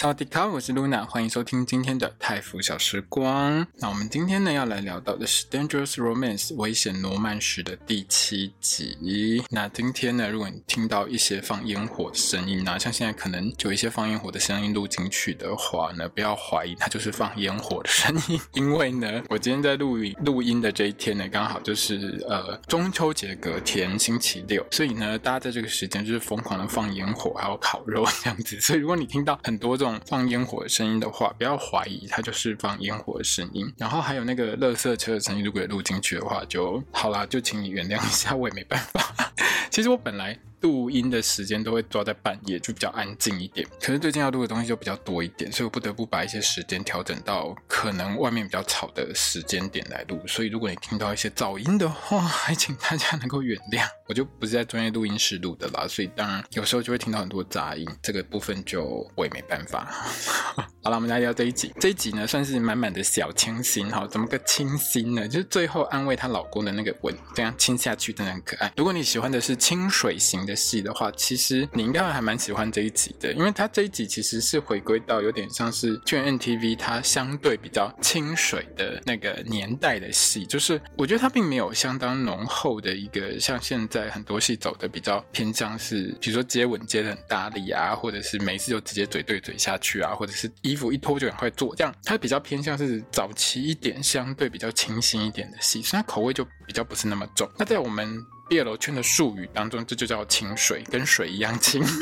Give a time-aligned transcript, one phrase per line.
[0.00, 3.66] 萨瓦迪卡，我是 Luna，欢迎收听今天的泰服小时光。
[3.78, 9.42] 那我们今天呢要来聊到的是《Dangerous Romance》危险罗曼史的第七集。
[9.50, 28.60] 那今天呢，如果你听到一些放烟火的声音啊，像现在可能有一些放烟火的声音录进去的话呢，不要怀疑它就是放烟火的声音，因为呢，我今天在录音录音的这一天呢，刚好就是呃中秋节隔天星期六，所以呢，大家在这个时间就是疯狂的放烟火，还有烤肉这样子。
[28.60, 33.72] 所以如果你听到很多这种放烟火的声音的话，不要怀疑，它就是放烟火的声音。
[33.76, 39.14] 然后还有那个垃圾车的声音，如果也录进去的话，就好啦，就请你原谅一下，我也没办法。
[39.70, 40.36] 其实我本来。
[40.60, 43.66] 录音的时间都会抓在半夜，就比较安静一点。
[43.80, 50.20] 可是最近要录的东西就比较多一点，所以我不得不把一些时间调整到可能外面比较吵的时间点来录。
[50.26, 53.86] 所以如果你听到一些噪音的话，还请大家能够原谅。
[54.06, 59.86] 我就不是在专业录音室录的啦，所以当然有时候就会听到很多杂音，这个部分就我也没办法。
[60.82, 61.72] 好了，我们来聊这一集。
[61.78, 64.06] 这一集呢，算是满满的小清新哈。
[64.06, 65.28] 怎么个清新呢？
[65.28, 68.72] 就是最后安慰她老公的那个吻，这样亲下去真的很可爱。
[68.76, 97.48] 如果你喜欢的是清水型的戏的话，其实你应该还蛮喜欢这一集的，因为它这一集其实是回归到有点像是全 NTV 它相对比较清水的那个年代的戏，就是我觉得它并没有相当浓厚的一个像现在很多戏走的比较偏向是，比如说接吻接的很大力啊，或者是每次就直接嘴对嘴下去啊，或者是衣服一脱就赶快做，这样它比较偏向是早期一点，相对比较清新一点的戏，所以它口味就比较不是那么重。
[97.58, 98.18] 那在我们
[98.48, 101.82] BL 圈的术语当中，这就叫清水，跟水一样清。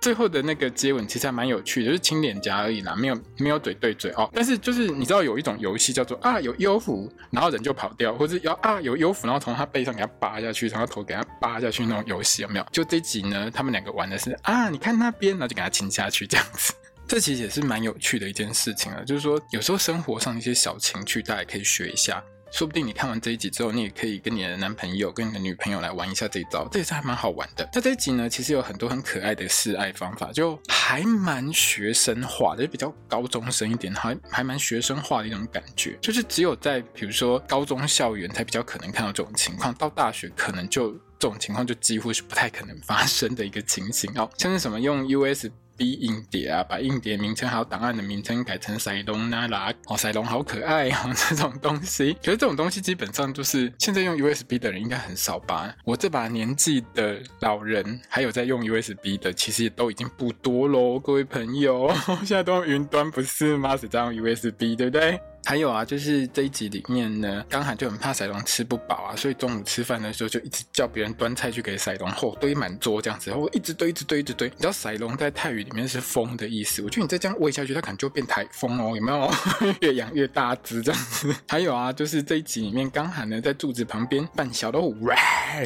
[0.00, 4.30] 最后的那个接吻其实还蛮有趣的，就是亲脸颊而已啦，没有没有嘴对嘴哦。
[4.32, 12.66] 但是就是你知道有一种游戏叫做啊有幽浮，然后人就跑掉，或者要啊有幽浮，然后从他背上给他扒下去，从他头给他扒下去那种游戏有没有？
[12.72, 16.72] 就这集呢，他们两个玩的是啊，你看那边，然后就给他亲下去这样子。
[17.06, 22.24] 这其实也是蛮有趣的一件事情啊，就是说有时候生活上一些小情趣，大家可以学一下。
[22.50, 27.68] 说不定你看完这一集之后，你也可以跟你的男朋友、跟你的女朋友来玩一下这一招，这也是还蛮好玩的。
[27.72, 35.96] 那这一集呢，其实有很多很可爱的示爱方法，就还蛮学生化的，就比较高中生一点，还还蛮学生化的一种感觉。
[36.00, 44.28] 就是只有在比如说高中校园才比较可能看到这种情况，到大学可能就这种情况就几乎是不太可能发生的一个情形哦。
[44.36, 45.48] 像是什么用 US。
[45.80, 52.12] B 硬碟啊，把硬碟名称还有档案的名称改成赛隆那拉哦，赛隆好可爱啊，这种东西。
[52.22, 55.74] 可是这种东西基本上就是现在用 USB 的人应该很少吧？
[55.86, 61.90] 我这把年纪的老人，还有在用 USB 的，其实都已经不多喽，各位朋友。
[62.26, 63.74] 现在都用云端不是吗？
[63.74, 65.18] 只在用 USB，对不对？
[65.44, 74.48] 还有啊，就是这一集里面呢，刚好就很怕赛隆吃不饱啊，所以中午吃饭的时候就一直叫别人端菜去给赛隆，后堆满桌这样子，然后一直堆，一直堆，一直堆。
[74.48, 79.30] 你知道赛隆在泰语里面是风的意思，我觉得你再这样喂下去，它可能就变台风哦，有没有？
[79.80, 81.34] 越养越大只这样子。
[81.48, 85.16] 还有啊，就是这一集里面，刚好呢在柱子旁边扮小老虎，哇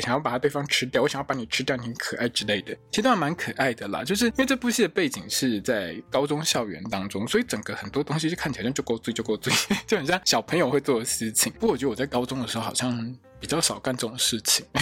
[0.00, 4.02] 想要把它对方吃掉，我想要把你吃掉，你很可爱之类的，其实都还蛮可爱的啦。
[4.02, 9.52] 就是因为这部戏的背景是在高中校园当中，所以整个很多东西就看起来就够醉，就够醉。
[9.86, 14.64] 就很像小朋友会做的事情，不过我觉得我在高中的时候好像比较少干这种事情。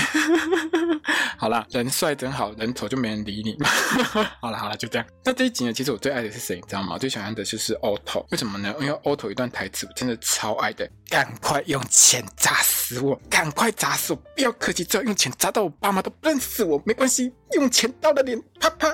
[1.36, 3.56] 好啦，人帅真好，人丑就没人理你。
[4.40, 5.06] 好了好了，就这样。
[5.24, 6.96] 那这一集呢，其实我最爱的是谁，你知道吗？
[6.96, 8.24] 最喜欢的就是 Otto。
[8.30, 8.72] 为什么呢？
[8.80, 18.88] 因为 Otto 一段台词我真的超爱的，赶快用钱砸死我，赶快砸死我，不要客气，只要用钱砸到我爸妈都不认识我，没关系，用钱刀的脸，啪啪。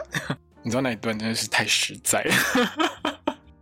[0.62, 3.17] 你知道那一段真的是太实在了。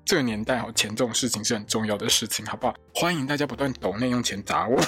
[0.06, 2.74] 这个年代哦，钱这种事情是很重要的事情，好不好？
[2.94, 4.80] 欢迎大家不断抖内用钱砸我，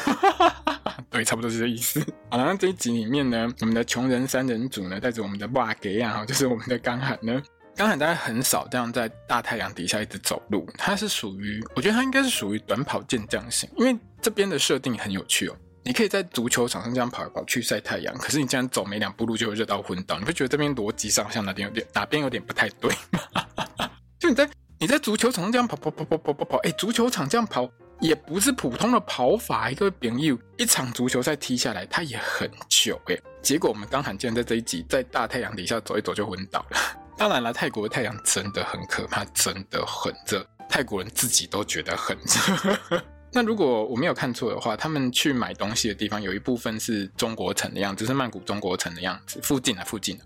[1.10, 2.00] 对，差不多是这意思。
[2.30, 7.42] 好了，那这一集里面呢，我们的穷人三人组呢，带着我们的瓦给啊，就是我们的刚罕呢，
[7.74, 23.90] 刚罕大概很少这样在大太阳底下一直走路，他是属于，我觉得他应该是属于短跑健将型，因为这边的设定很有趣哦，你可以在足球场上这样跑来跑去晒太阳，可是你这样走没两步路就会热到昏倒，你不觉得这边逻辑上像哪点有点哪边有点不太对吗？
[24.20, 24.48] 就你在。
[24.80, 27.68] 你在足球场上这样跑跑跑跑跑跑跑，哎，足球场这样跑
[28.00, 33.18] 也不是普通的跑法，一个朋友一场足球赛踢下来，它也很久哎。
[33.42, 36.78] 结果我们刚罕见在这一集在大太阳底下走一走就昏倒了。
[37.18, 43.02] 当然了，泰国的太阳真的很可怕，真的很热，泰国人自己都觉得很热。
[43.32, 50.24] 那如果我没有看错的话，他们去买东西的地方有一部分是中国城的样子，是曼谷中国城的样子，附近啊，附近的。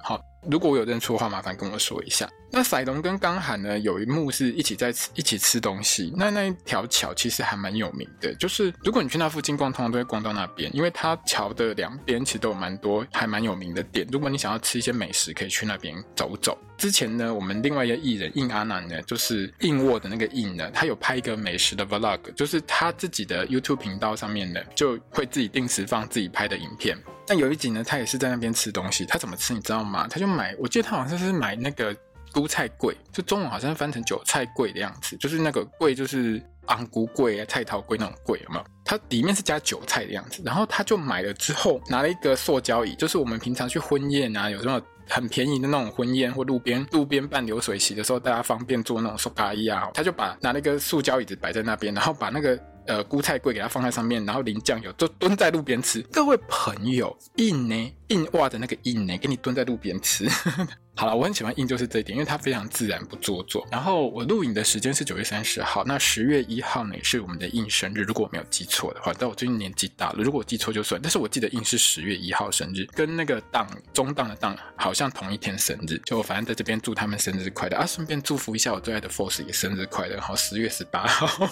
[0.51, 2.29] 如果我有认错的话，麻烦跟我说一下。
[2.51, 6.13] 那赛隆跟刚涵呢，有一幕是一起在吃一起吃东西。
[6.17, 14.07] 那那一条桥其实还蛮有名的，就是如果你去那附近逛，通常都会逛到那边，因为它桥的两边其实都有蛮多还蛮有名的店。
[14.11, 16.59] 如果你想要吃一些美食，可以去那边走走。
[16.77, 26.99] 之前呢，我们另外一个艺人印阿南呢，就是印沃的那个印呢，他有拍一个美食的 vlog，就是他自己的 YouTube 频道上面呢，就会自己定时放自己拍的影片。
[27.27, 29.05] 但有一集呢，他也是在那边吃东西。
[29.07, 30.07] 他怎么吃，你知道吗？
[30.09, 31.95] 他就买，我记得他好像是买那个
[32.33, 38.65] 菇菜柜，就中文好像翻成韭菜柜的样子，就是那个柜，就是昂菇柜啊、菜头柜那种柜，有没有？
[38.85, 40.43] 它里面是加韭菜的样子。
[40.45, 52.59] 然后他就买了之后，拿了一个塑胶椅，就是我们平常去婚宴啊，有什么很便宜的那种婚宴或路边路边办流水席的时候，大家方便坐那种塑卡椅啊，他就把拿了一个塑胶椅子摆在那边，然后把那个。
[52.87, 56.01] 呃，菇菜柜给它放在上面，然后淋酱油，就蹲在路边吃。
[56.13, 60.29] 各位朋友，印呢，印袜的那个印呢，给你蹲在路边吃。
[60.95, 63.67] 好了，我很喜欢印就是这一点，因为它非常自然不做作。
[63.71, 69.13] 然后我录影的时间是九月三十号，那十月一号呢是我们的印生日，如果我没有记错的话。
[69.19, 71.01] 但我最近年纪大了，如果我记错就算。
[71.01, 75.97] 但是我记得印是十月一号生日，跟那个档中档的档好像同一天生日。
[76.05, 80.21] 就我反正在这边祝他们生日快乐啊，顺便祝福一下我最爱的 Force 也生日快乐。
[80.21, 81.49] 好，十月十八号。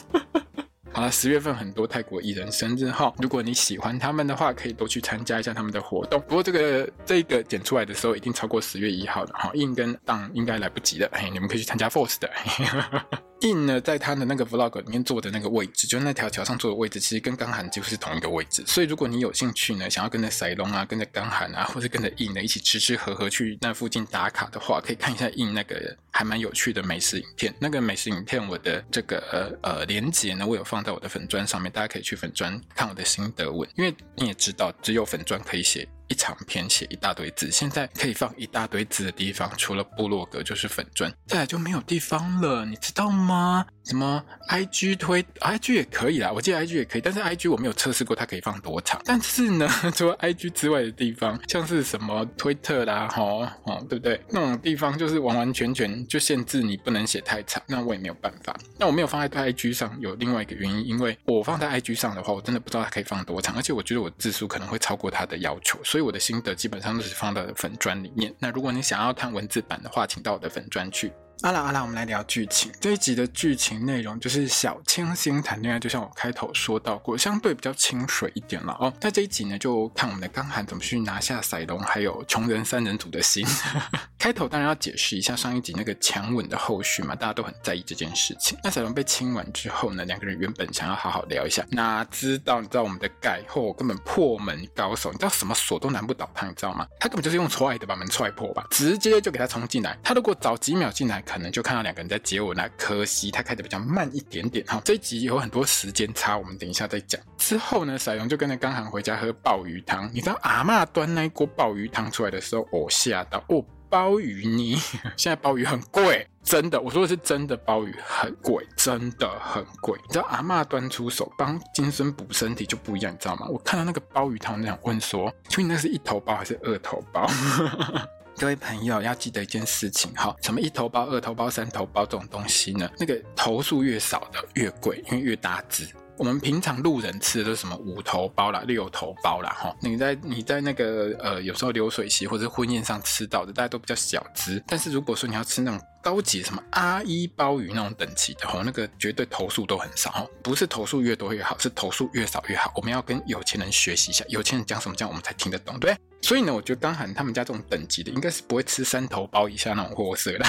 [0.92, 6.20] 好了，十月份很多泰国艺人生日哈，如果你喜欢他们的话，可以多去参加一下他们的活动。
[6.22, 12.28] 不过这个这个剪出来的时候，已经超过十月一号了哈，印跟档应该来不及了，嘿，你们可以去参加 Force 的。
[12.34, 13.06] 嘿呵呵
[13.40, 18.62] 印呢，在他的那个 vlog 里面坐的那个位置，就那条桥上坐的位置，其实跟刚涵几乎是同一个位置。
[18.66, 27.54] 所以如果你有兴趣呢，想要跟着赛隆啊，跟着刚涵啊，或者跟着印呢一起吃吃喝喝去那附近打卡的话，可以看一下印那个还蛮有趣的美食影片。
[27.58, 29.19] 那个美食影片我的这个
[29.62, 33.69] 呃呃连接呢，我有放在我的粉砖上面，大家可以去粉砖看我的心得文。
[33.76, 35.88] 因为你也知道，只有粉砖可以写。
[36.10, 43.64] 一长篇写一大堆字，现在可以放一大堆字的地方，除了部落格就是粉钻，再来就没有地方了，你知道吗？
[43.84, 49.00] 什么 IG 推 IG 也可以啦，我记得 IG 也可以，但是 IG 我没有测试过它可以放多长。
[49.04, 54.20] 但是呢， 除了 IG 之外的地方，像是什么推特啦，吼吼，对不对？
[54.30, 58.56] 那种地方就是完完全全就限制你不能写太长，那我也没有办法。
[58.78, 66.00] 那我没有放在 IG 上，有另外一个原因，因为我放在 IG 上的话，我真的不知道它可以放多长，而且我觉得我字数可能会超过它的要求，所以。
[66.00, 68.35] 我的心得基本上都是放到粉砖里面。
[68.38, 71.12] 那如果你想要看文字版的话，请到我的粉砖去。
[71.42, 72.70] 阿啦阿啦，我们来聊剧情。
[72.81, 78.92] 这一集的剧情内容就是小清新谈恋爱，就像我开头说到过，相对比较清水一点了哦。
[79.00, 83.46] 那这一集呢，就看我们的刚涵怎么去拿下赛隆还有穷人三人组的心。
[84.19, 88.58] 开头当然要解释一下上一集那个强吻的后续嘛，大家都很在意这件事情。
[88.62, 96.86] 那赛隆被亲完之后呢，两个人原本想要好好聊一下，哪知道你知道我们的盖后根本破门高手，你知道什么锁都难不倒他，你知道吗？
[97.00, 99.98] 他根本就是用踹的把门踹破吧，直接就给他冲进来。
[100.04, 104.82] 他如果早几秒进来，可能就看到两个人在接吻，那可惜他开的比较慢一点点哈。
[104.85, 107.21] 这集有很多时间差，我们等一下再讲。
[107.38, 110.11] 之后呢，赛隆就跟着刚涵回家喝鲍鱼汤。
[110.12, 114.75] 你知道阿嬷端那一锅鲍鱼汤出来的时候，我吓到哦，鲍鱼泥，
[115.17, 119.97] 现在鲍鱼很贵，真的，我说的是真的，鲍鱼很贵，真的很贵。
[120.09, 123.46] 你知道阿嬷端出手帮金孙补身体就不一样，你知道吗？
[123.49, 127.31] 我看到那个鲍鱼汤，那样问说，请问那是一头鲍还是二头鲍？
[128.41, 132.91] 各位朋友要记得一件事情哈，什么一头包、二头包、三头包这种东西呢？
[132.99, 135.87] 那个头数越少的越贵，因为越大只。
[136.17, 139.77] 我们平常路人吃的都是什么五头包啦、六头包啦哈。
[139.82, 144.63] 你在你在那个呃有时候流水席或者婚宴上吃到的，大家都比较小只。
[144.67, 150.28] 但是如果说你要吃那种高级什么阿一鲍鱼那种等级的哈，那个绝对投诉都很少。
[150.42, 152.72] 不是投诉越多越好，是投诉越少越好。
[152.76, 155.96] 我们要跟有钱人学习一下，有钱人讲什么讲我们才听得懂，对。
[156.22, 160.46] 所以呢，我觉得刚喊他们家这种等级的，应该是不会吃三头鲍以下那种货色的。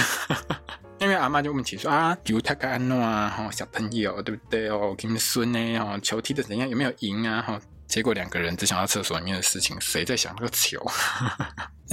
[0.99, 4.93] 因为阿妈就问起说啊，比如他干安诺啊，哈，小朋友对不对哦？
[4.97, 5.99] 金孙呢？
[6.01, 6.69] 球踢的怎样？
[6.69, 7.41] 有没有赢啊？
[7.41, 10.79] 哈，结果两个人只想到厕所里面的事情，谁在想那个球？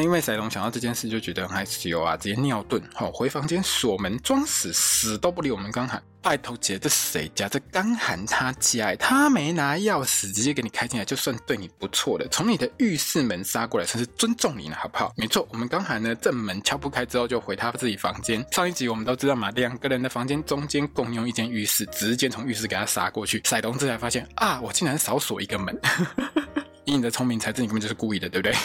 [0.03, 6.03] 因为赛隆想到这件事就觉得很害羞啊，直接尿遁，好，回房间锁门装死，死都不理我们刚喊。
[6.21, 7.49] 拜托姐，这谁家？
[7.49, 12.27] 这刚喊他家，他没拿钥匙，直接给你开进来，就算对你不错了。
[12.31, 15.13] 从你的浴室门杀过来，算是尊重你了，好不好？
[15.17, 18.45] 没错，我们刚喊呢，正门敲不开之后，就回他自己房间。
[18.53, 23.41] 上一集我们都知道嘛，两个人的房间中间共用一间浴室，直接从浴室给他杀过去。
[23.45, 25.77] 赛隆这才发现啊，我竟然少锁一个门。
[26.85, 28.57] 以你的聪明才智，你根本就是故意的，对不对？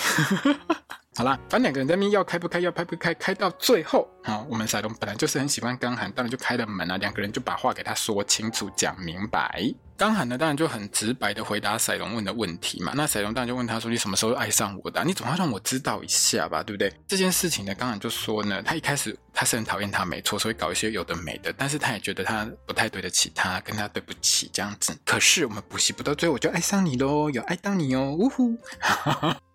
[1.15, 9.63] 好啦，反正两个人在那边要开不开，要开不开，开到最后，好，我们赛隆本来就是很喜欢刚涵，当然就开了门啊，两个人就把话给他说清楚，讲明白。
[9.95, 12.93] 刚涵呢，当然就很直白的回答赛隆问的问题嘛。
[12.95, 15.03] 那赛隆当然就问他说：“你什么时候爱上我的？
[15.03, 24.97] 你总要让我知道一下吧，对不对？”这件事情呢，刚涵就说呢，他一开始他是很讨厌他，没错，所以搞一些有的没的，但是他也觉得他不太对得起他，跟他对不起这样子。
[25.05, 28.57] 可是我们补习不到最后，我就爱上你喽，有爱到你哦，呜呼！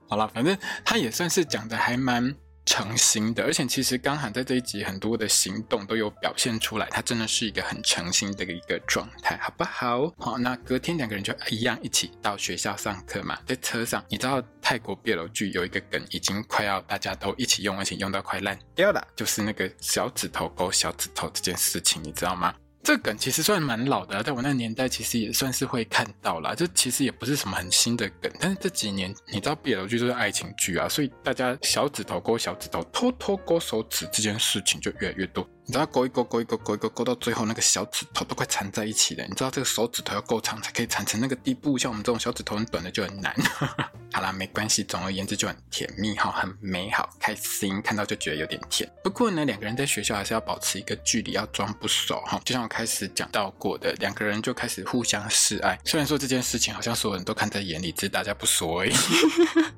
[0.09, 2.35] 好了，反正他也算是讲的还蛮。
[2.71, 10.13] 诚心的，而且其实刚好在这一集很多的行动都有表现出来，他真的是一个很诚心的一个状态，好不好？
[10.19, 22.55] 好，那隔天两个人就一样一起到学校上课嘛，在车上，你知道泰国 BL 剧有一个梗，已经快要大家都一起用，而且用到快烂掉了，就是那个小指头勾小指头这件事情，你知道吗？
[22.83, 26.55] 这梗其实算蛮老的，在我那年代其实也算是会看到啦。
[26.55, 35.47] 这其实也不是什么很新的梗，但是这几年你知道 BL 剧都是爱情剧啊，所以大家小指头勾小指头，偷偷勾手指这件事情就越来越多。
[35.69, 39.25] 你知道勾一勾勾一勾勾一勾勾到最后那个小指头都快缠在一起了。
[39.25, 43.37] 你知道这个手指头要够长才可以缠成那个地步，像我们这种小指头很短的就很难。
[44.11, 48.91] 好啦，没关系，总而言之就很甜蜜哈，很美好，开心，看到就觉得有点甜。
[49.05, 52.41] 不过呢，两个人在学校还是要保持一个距离，要装不熟哈。
[52.47, 55.79] 就像我开始讲到过的，两个人就开始互相示爱。
[55.85, 58.93] 虽然说这件事情好像所有人都看在眼里，只是大家不说而已。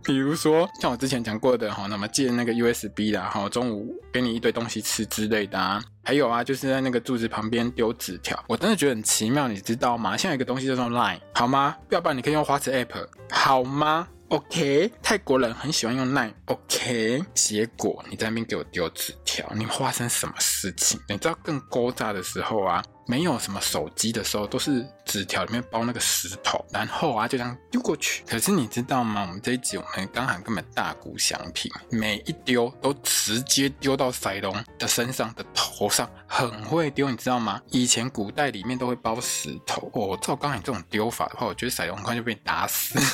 [0.05, 5.80] 比如说像我之前讲过的哈，那么借那个 USB 啦哈，中午给你一堆东西吃之类的啊。
[6.03, 10.17] 还有啊，就是在那个柱子旁边丢纸条，我真的觉得很奇妙，你知道吗？
[10.17, 11.77] 现在有一个东西叫做 Line，好吗？
[11.91, 17.23] 要不然你可以用花痴 App，好吗？OK，泰国人很喜欢用 Line，OK。
[17.35, 21.01] 结果你在那边给我丢纸条，你发生什么事情？
[21.09, 22.83] 你知道更勾炸的时候啊？
[23.07, 28.23] 没有什么手机的时候，都是纸条里面包那个石头，然后啊就这样丢过去。
[28.27, 29.23] 可是你知道吗？
[29.23, 37.61] 我们这一集我们刚好根本大鼓相平，每一丢都直接丢到赛隆的身上的头上，很会丢，你知道吗？
[37.71, 40.19] 以前古代里面都会包石头哦。
[40.23, 42.99] 照刚才这种丢法的话，我觉得赛隆很快就被打死。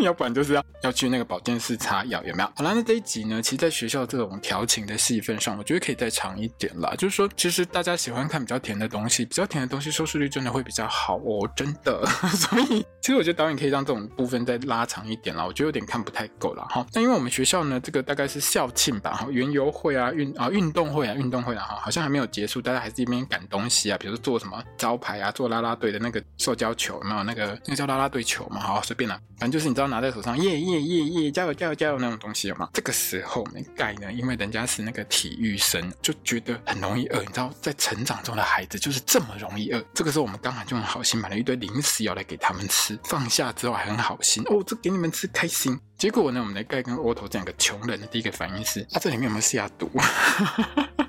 [0.00, 2.48] 要不然就是要要去那个保健室擦药，有没有？
[2.54, 6.94] 好啦，那这一集呢，其实在学校这种调情的戏份上，我觉得可以再长一点啦。
[6.96, 12.06] 就是说，其实大家喜欢看比较甜的东，东西比较甜的东西收视率真的会比较好哦，真的。
[12.36, 15.44] 所以，其实我觉得导演可以让这种部分再拉长一点啦。
[15.46, 16.86] 我觉得有点看不太够了哈。
[16.92, 29.88] 那因为我们学校呢，这个大概是校庆吧，哈，园游会啊，运啊运动会啊，运动会啊，哈，好像还没有结束，大家还是一边赶东西啊，比如说做什么招牌啊，做啦啦队的那个塑胶球，有没有那个那个叫啦啦队球嘛，好随便啦，反正就是你知道。
[29.88, 32.68] 拿在手上，耶耶耶耶，加油加油加油那种东西了吗？
[32.74, 37.20] 这个时候没盖呢，因为人家是那个体育生，就觉得很容易饿。
[37.20, 39.84] 你知道，在成长中的孩子就就是这么容易饿。
[39.92, 42.98] 这个时候，我们刚好就很好心买了一堆零食要来给他们吃。
[43.04, 45.78] 放下之后还很好心哦，这给你们吃开心。
[45.98, 49.90] 结果呢，我们的盖跟窝头这两个穷人的第一个反应是：啊，这里面有没有下毒？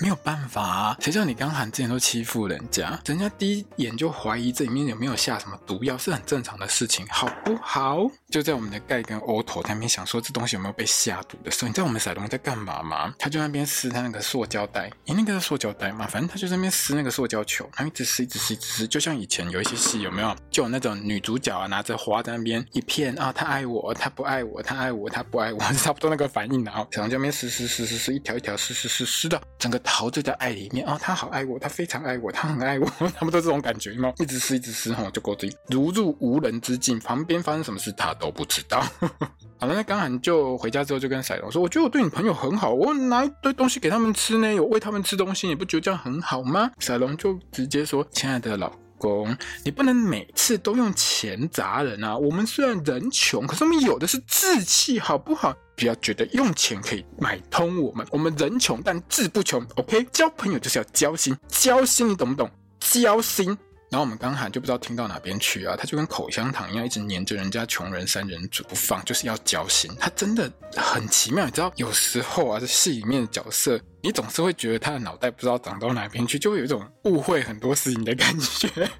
[0.00, 8.08] 没有办法啊，谁叫你刚喊之前都欺负人家，人家第一眼就怀疑这里面有没有下什么毒药，是很正常的事情，好不好？
[8.30, 13.12] 就在我们的盖跟欧头那边想说这东西有没有被下毒的时候，你知道我们赛隆在干嘛吗？
[13.18, 16.06] 他就那边撕他那个塑胶袋，你那个是塑胶袋嘛？
[16.06, 20.36] 反正他就在那边撕那个塑胶球，他一直撕，一直撕，一直撕，就像以前有一些戏有没有？
[20.48, 29.80] 就有那种女主角啊拿着花在那边一片啊，他爱我，他不爱我，他爱我，他不爱我，差不多那个反应，然后赛隆就在那边撕撕撕撕撕，一条一条撕撕撕撕的，整个。
[29.90, 34.12] 陶醉在爱里面啊、哦，他好爱我，他非常爱我，他很爱我， 他们都这种感觉吗？
[34.18, 38.84] 一直撕，一直撕，吼，就够醉，如入无人之境，旁边发生什么事他都不知道。
[39.58, 52.16] 好了，那刚涵就回家之后就跟赛龙说：“我觉得我对你朋友很好，我拿一堆东西给他们吃呢，有喂他们吃东西，你不觉得这样很好吗？”赛龙就直接说：“亲爱的老公，你不能每次都用钱砸人啊！
[52.16, 59.64] 我们虽然人穷，可是我们有的是志气，好不好？”不要觉得用钱可以买通我们，我们人穷但志不穷。
[59.76, 62.50] OK，交朋友就是要交心，交心你懂不懂？
[62.80, 63.56] 交心。
[63.90, 69.90] 然后我们刚喊就不知道听到哪边去啊，他就跟口香糖一样，一直黏着人家穷人三人组不放，就是要交心。
[69.98, 78.90] 他真的很奇妙，你知道，有时候啊，这戏里面的角色，你总是会觉得他的脑袋不知道长到哪边去，就会有一种误会很多事情的感觉。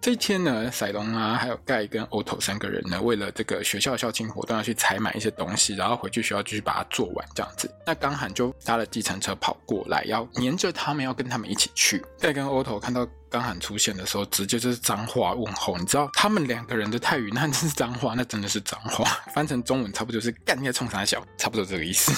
[0.00, 7.68] 这一天呢，赛隆啊，还有盖跟欧头三个人呢，为了这个学校校庆活动要去采买一些东西，然后回去学校继续把它做完这样子。
[7.84, 12.02] 那刚喊就搭了计程车跑过来，要黏着他们，要跟他们一起去。
[12.20, 15.76] 盖跟欧头看到刚喊出现的时候，直接就是脏话问候。
[15.76, 19.04] 你知道他们两个人的泰语，那真是脏话，那真的是脏话。
[19.34, 22.12] 翻成中文差不多就是干你冲三小，差不多这个意思。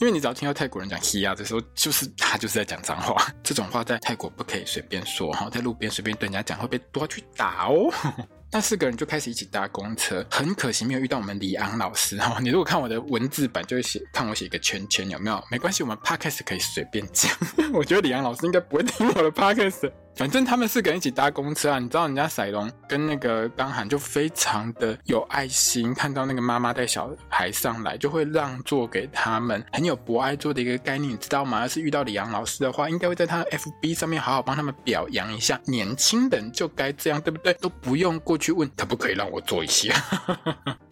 [0.00, 3.22] 因为你只要听到泰国人讲 “hiya” 的时候，就是他就是在讲脏话。
[3.44, 7.92] 这种话在泰国不可以随便说哈，在路边随便对人家讲会被抓去打哦。
[8.52, 12.38] 那四个人就开始一起搭公车，很可惜没有遇到我们李昂老师哈。
[12.42, 15.44] 你如果看我的文字版，就会写看我写一个圈圈，有没有？
[15.50, 17.30] 没关系，我们 podcast 可以随便讲。
[17.72, 19.92] 我觉得李昂老师应该不会听我的 podcast。
[20.16, 31.60] 反正他们四个人一起搭公车啊，你知道人家赛龙跟那个刚涵就非常的有爱心，看到那个妈妈带小孩上来，就会让座给他们，很有博爱座的一个概念，你知道吗？
[31.60, 37.54] 要是遇到李阳老师的话，应该会在他的 FB 上面好好帮他们表扬一下，年轻人就该这样，对不对？
[37.54, 39.94] 都不用过去问可不可以让我坐一下。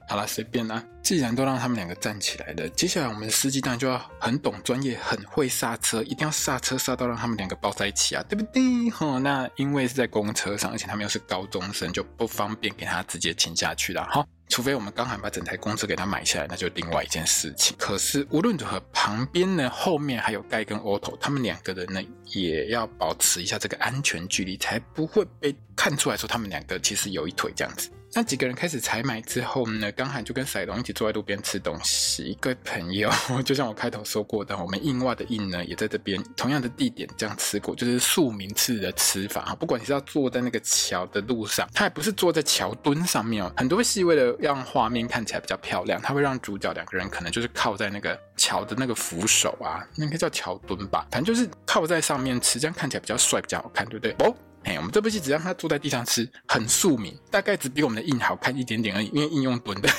[0.08, 0.82] 好了，随便啦。
[1.02, 8.90] 既然都让他们两个站起来了，接下来我们的司机当然就要很懂专业，很会刹车，一定要刹车刹到让他们两个抱在一起啊，对不对？
[8.90, 14.02] 哈，那因为是在公车上，而且他们又是高中生，就不方便给他直接亲下去了。
[14.10, 17.76] 哈，除非我们刚好把整台公车给他买下来，那就另外一件事情。
[17.78, 27.90] 可是无论如何，旁边呢，后面还有盖跟 Otto，他们两个人呢，也要保持一下这个安全距离，才不会被看出来说他们两个其实有一腿这样子。
[28.14, 32.24] 那几个人开始采买之后呢，刚好就跟赛龙一起坐在路边吃东西。
[32.24, 33.10] 一个朋友，
[33.44, 39.54] 就像我开头说过的，我们印袜的印呢，也在这边同样的地点这样吃过，就是庶民式的吃法哈。
[39.54, 43.52] 不管你是要坐在那个桥的路上，他也不是坐在桥墩上面哦。
[43.56, 54.12] 很多戏为了让画面看起来比较漂亮，他会让主角两个人可能就是靠在那个桥的那个扶手啊，那个叫桥墩吧，反正就是靠在上面吃，这样看起来比较帅，比较好看，对不对？
[54.26, 54.34] 哦。
[54.76, 59.88] 我们这部戏只让他坐在地上吃，很庶民，大概只比我们的印好看一点点而已，因为硬用蹲的。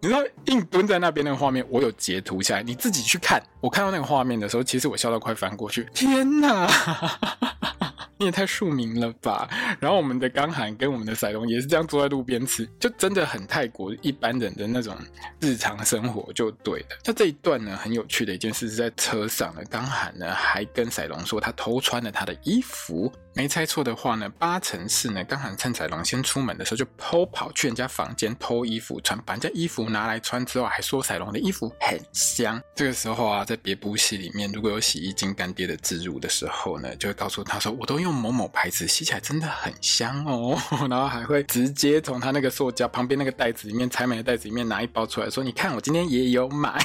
[0.00, 3.42] 你知道印蹲在那边那个画面，我有截图下来，你自己去看。
[3.60, 5.88] 我看到那个画面的时候，其实我笑到快翻过去。
[5.92, 6.70] 天哪！
[8.20, 9.48] 你也太庶民了吧！
[9.78, 14.96] 然后我们的刚涵跟我们的赛龙也是这样坐在路边吃，就真的很泰国一般人的那种
[15.40, 16.86] 日常生活就对了。
[17.04, 23.12] 那这一段呢，很有趣的一件事是在车上呢，刚涵呢还跟赛龙说他偷穿了他的衣服。
[23.38, 32.60] 没猜错的话呢，八成是呢，刚好趁彩龙先出门的时候就偷跑去人家房间偷衣服穿，把人家衣服拿来穿之后，还说彩龙的衣服很香。
[32.74, 40.58] 这个时候啊，在别部戏里面，如果有洗衣精干爹的植入的时候呢，就会告诉他说，我都用某某牌子，洗起来真的很香哦。
[40.90, 46.76] 然后还会直接从他那个塑胶旁边那个袋子里面，采买的袋子里面拿一包出来说，你看我今天也有买。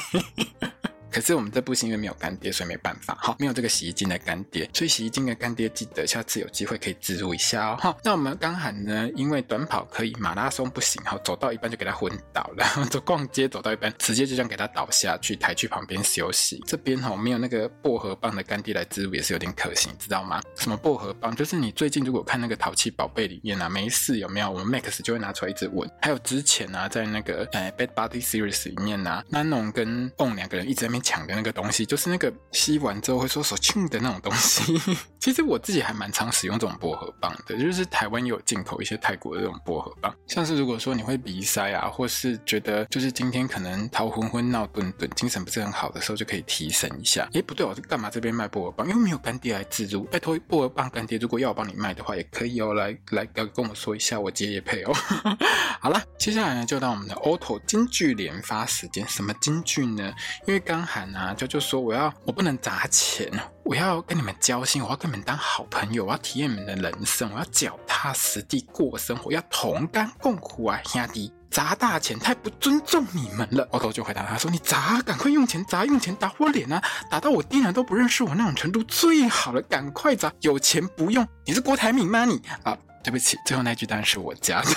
[1.14, 3.16] 可是我们这部戏因为没有干爹，所以没办法。
[3.22, 7.78] 好，没有这个洗衣精的干爹，所以洗衣精的干爹记得下次有机会可以植入一下哦。
[7.80, 12.66] 好，那我们刚涵呢，因为短跑可以，马拉松不行，好，走到一半就给他昏倒了。
[12.90, 16.60] 走逛街走到一半，直接就这样给他倒下去，抬去旁边休息。
[16.66, 20.42] 这边哈，没有那个薄荷棒的干爹来植入也是有点可惜，知道吗？
[20.56, 21.36] 什么薄荷棒？
[21.36, 24.50] 就是你最近如果看那个淘气宝贝里面啊，没事有没有？
[24.50, 25.88] 我们 Max 就会拿出来一直闻。
[26.02, 31.03] 还有之前啊，在那个呃 Bad Body Series 里面啊，Nanon 跟 On 两个人一直在那边。
[31.04, 34.80] 抢的那个东西，就是那个吸完之后会说手庆的那种东西。
[35.20, 40.14] 其实我自己还蛮常使用这种薄荷棒的，就是台湾也有进口一些泰国的这种薄荷棒。
[40.28, 47.28] 像是如果说你会鼻塞啊，或是觉得就是今天可能头昏昏闹顿顿，精神不是很好的时候，就可以提神一下。
[47.34, 48.88] 诶，不对，我干嘛这边卖薄荷棒？
[48.88, 52.74] 因为没有干爹来自助，拜托薄荷棒干爹，如果要我帮你卖的话，也可以哦。
[52.74, 54.94] 来来，要跟我说一下，我接也配哦。
[55.80, 59.06] 好了，接下来呢，就到我们的 Otto 金句连发时间。
[59.10, 60.14] 什么金句呢？
[60.48, 63.30] 因为刚喊啊，就就说我要，我不能砸钱，
[63.66, 71.30] 我要跟你们交心，我要跟你们当好朋友，我要体验你们的人生，我要脚踏实地过生活，要同甘共苦啊，兄弟！
[71.52, 73.68] 砸大钱太不尊重你们了。
[73.68, 76.82] Otto 就回答他说：“你砸，赶快用钱砸，用钱打我脸啊，
[77.12, 82.42] 打到我爹娘都不认识我那种程度最好了，赶快砸，有钱不用，你是郭台铭吗你？
[82.64, 84.70] 啊，对不起，最后那句当然是我加的。”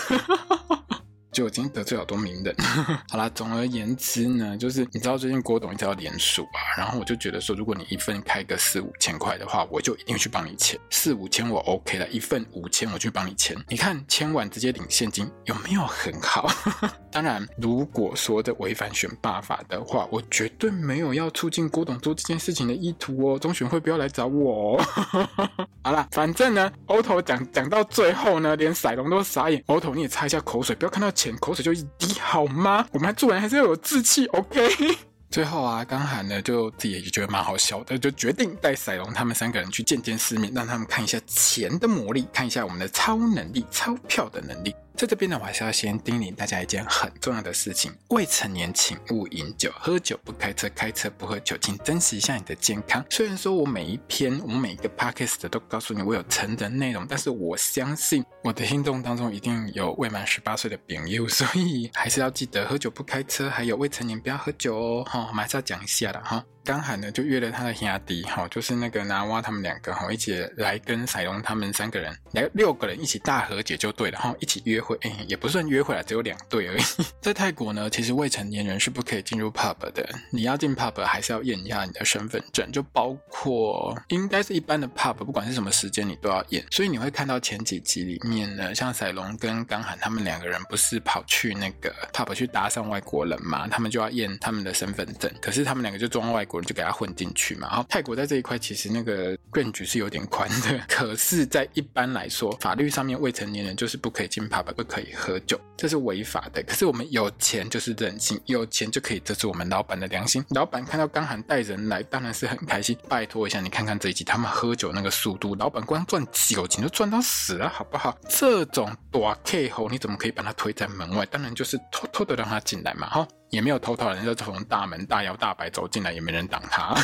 [1.37, 2.57] 就已经得罪好多名人。
[3.11, 10.81] 好啦，总而言之呢，就是你知道最近郭董一直要连署啊，然后我就觉得说，如果你一份开个四五千块的话，我就一定会去帮你签。
[10.88, 13.55] 四五千我 OK 了，一份五千我去帮你签。
[13.68, 16.51] 你看签完直接领现金，有没有很好？
[17.12, 23.38] 当然，如果说这违反选罢法的话，我绝对没有要促进郭董做这件事情的意图哦。
[23.38, 24.85] 中选会不要来找我哦。
[25.85, 29.62] 好啦，反正呢，Otto 讲讲到最后呢，连赛龙都傻眼。
[29.66, 31.26] Otto 你也擦一下口水，不要看到钱。
[31.37, 32.87] 口水就一滴好吗？
[32.93, 34.69] 我们做人还是要有志气，OK？
[35.29, 44.75] 最后啊，刚涵呢就自己也觉得蛮好笑的，就决定带赛龙他们三个人去见见世面，让他们看一下钱的魔力，看一下我们的超能力、钞票的能力。
[44.97, 53.05] 在这边呢，我还是要先叮咛大家一件很重要的事情：未成年请勿饮酒，喝酒不开车，开车不喝酒，请珍惜一下你的健康。
[53.11, 65.05] 虽然说我每一篇，我每一个 podcast 都告诉你我有成人内容，但是我相信我的听众当中一定有未满十八岁的朋友，所以还是要记得喝酒不开车，还有未成年不要喝酒哦。
[65.05, 66.43] 哈，我们还是要讲一下的哈。
[66.67, 76.83] 刚喊呢就约了他的兄弟，哈，就是那个拿蛙他们两个，哈，一起来跟赛隆他们三个人，来六个人一起大和解就对了，哈，一起约会，哎，也不算约会了，只有两对而已。
[77.23, 86.67] 在泰国呢，其实未成年人是不可以进入 pub 的，你要进 pub 还是要验一下你的身份证，就包括应该是一般的 pub，不管是什么时间你都要验。
[86.73, 96.56] 所以你会看到前几集里面呢，像赛隆跟刚喊他们两个人不是跑去那个 pub 去搭讪外国人嘛，他们就要验他们的身份证，可是他们两个就装外国。
[96.64, 97.69] 就给他混进去嘛。
[97.69, 106.62] 然后泰国在这一块其实那个 range 是有点宽的， 可是，在一般来说，法律上面未成年人就是不可以进 pub，不可以喝酒，这是违法的。
[106.62, 110.45] 可是我们有钱就是任性，有钱就可以遮住我们老板的良心。
[110.51, 112.97] 老板看到刚涵带人来，当然是很开心。
[113.09, 118.16] 拜托一下，你看看这一集他们喝酒那个速度，老板光赚酒钱就赚到死了，好不好？
[118.29, 121.27] 这种大 K 猴，你怎么可以把他推在门外？
[121.27, 123.27] 当然就是偷偷的让他进来嘛，哈。
[123.51, 126.95] 也没有偷偷，人家从大门大摇大摆走进来，也没人挡他。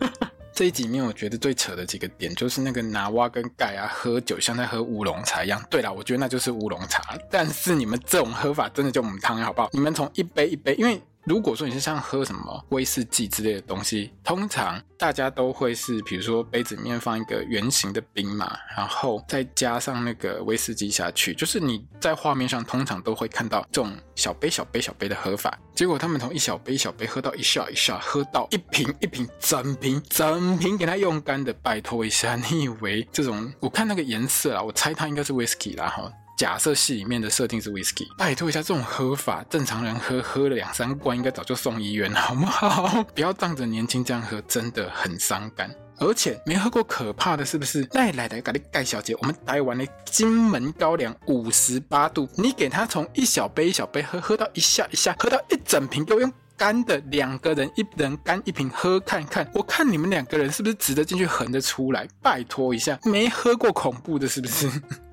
[0.52, 5.62] 这一集里面，我觉得最扯的几个点，就是那个拿蛙跟盖啊喝酒像在喝乌龙茶一样。
[5.70, 9.70] 对啦，我觉得那就是乌龙茶，但是你们这种喝法真的就母汤，好不好？
[9.72, 11.00] 你们从一杯一杯，因为。
[11.24, 25.58] 如果说你是像喝什么威士忌之类的东西，通常大家都会是，比如说杯子里面放一个圆形的冰嘛，然后再加上那个威士忌下去，就是你在画面上通常都会看到这种小杯小杯小杯的喝法。
[25.74, 33.52] 结果他们从一小杯一小杯喝到一下一下喝到一瓶一瓶整瓶整瓶给他用干的，拜托一下，你以为这种？
[33.60, 36.10] 我看那个颜色啊，我猜它应该是威士忌啦哈。
[36.40, 43.04] 假设戏里面的设定是 whisky，拜托一下，这种喝法，正常人喝喝了两三罐，应该早就送医院了，好不好？
[43.14, 45.70] 不要仗着年轻这样喝，真的很伤肝。
[45.98, 47.86] 而且没喝过可怕的是不是？
[47.92, 62.08] 来来来，咖喱盖小姐，我们台湾的金门高粱五十八度，你给他从一小杯一小杯喝，喝到一下一下，喝到一整瓶，给我用干的，两个人一人干一瓶喝看看，我看你们两个人是不是值得进去横着出来？
[62.22, 64.70] 拜托一下，没喝过恐怖的，是不是？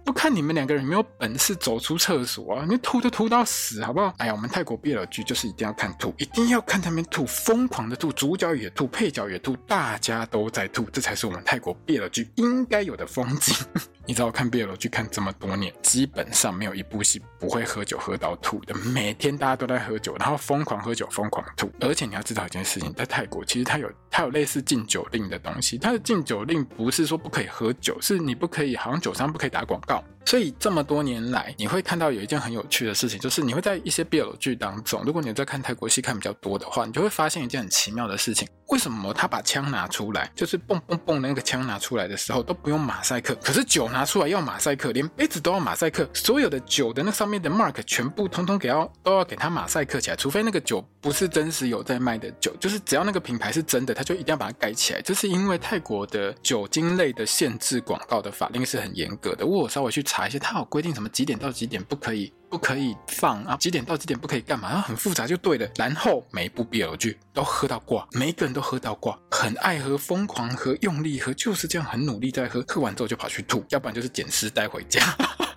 [0.07, 2.65] 不看你们两个人有没有本事走出厕所啊！
[2.65, 4.13] 你吐就吐到死，好不好？
[4.19, 13.53] 哎呀，我们泰国 BL 剧就是一定要看吐，一定要看他们吐，疯狂的吐，主角也吐，配角也吐，大家都在吐，这才是我们泰国 BL 剧应该有的风景。
[14.07, 21.69] 你知道我看 BL 剧看这么多年，基本上没有一部戏不会喝酒喝到吐的，每天大家都在喝酒，然后疯狂喝酒，疯狂吐。
[21.81, 29.96] 而且你要知道一件事情，在泰国其实它有它有类似禁酒令的东西，它的禁酒令不是说不可以喝酒，是你不可以，好像酒商不可以打广告。
[29.97, 30.16] tomorrow.
[30.27, 55.01] 所以这么多年来，你会看到有一件很有趣的事情，就是你会在一些 BL 剧当中，如果你在看泰国戏看比较多的话，你就会发现一件很奇妙的事情：为什么他把枪拿出来，就是蹦蹦蹦的那个枪拿出来的时候都不用马赛克，可是酒拿出来要马赛克，连杯子都要马赛克，所有的酒的那上面的 mark 全部通通给要都要给他马赛克起来，除非那个酒不是真实有在卖的酒，就是只要那个品牌是真的，他就一定要把它盖起来。
[55.01, 60.16] 这是因为泰国的酒精类的限制广告的法令是很严格的，我稍微去查。
[60.17, 63.55] 查一些，他有规定什么几点到几点不可以，不可以放啊？
[63.57, 64.67] 几点到几点不可以干嘛？
[64.69, 65.69] 然后很复杂就对了。
[65.75, 72.65] 然后每一部 BL 剧都喝到挂，每一个人都喝到挂，很爱喝，疯狂喝，用力喝，就是这样很努力在喝。
[72.67, 74.99] 喝完之后就跑去吐，要不然就是捡尸带回家。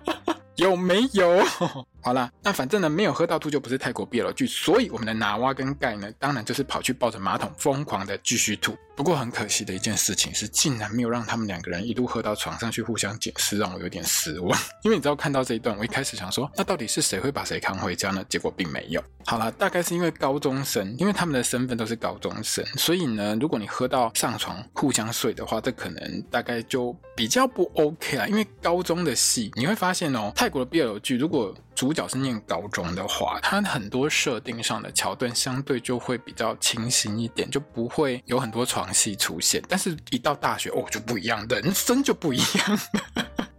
[0.57, 1.43] 有没有？
[2.03, 8.77] 好啦，那反正呢，没有喝到吐就不是泰国 BL 剧，所以我们的拿蛙跟盖呢，当然就是跑去抱着马桶疯狂的继续吐。
[9.01, 14.55] 不过很可惜的一件事情是，竟然没有让他们两个人一路喝到床上去互相解释，让我有点失望。
[14.83, 18.23] 因为你知道看到这一段，我一开始想说，那到底是谁会把谁扛回家呢？
[18.29, 19.03] 结果并没有。
[19.25, 28.27] 好了，大概是因为高中生，因为他们的身份都是高中生，所以呢，如果你喝到上床互相睡的话，这可能大概就比较不 OK 啦。
[28.27, 39.59] 因为高中的戏你会发现哦，泰国的 BL 剧如果主角是念高中的话，他很多设定上的桥段相对就会比较清新一点，就不会有很多床戏出现。
[39.67, 42.79] 但是，一到大学哦，就不一样， 人生就不一样。